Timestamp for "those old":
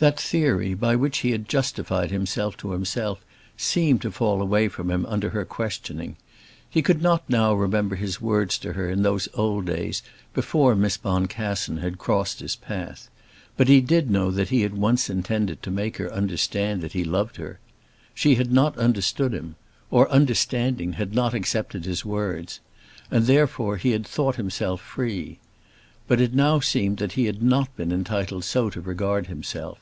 9.02-9.66